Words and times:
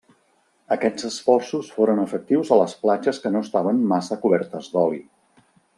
Aquests 0.75 1.05
esforços 1.09 1.69
foren 1.75 2.01
efectius 2.05 2.49
a 2.49 2.59
les 2.63 2.75
platges 2.87 3.23
que 3.27 3.33
no 3.35 3.45
estaven 3.49 3.87
massa 3.93 4.19
cobertes 4.25 4.73
d'oli. 4.77 5.03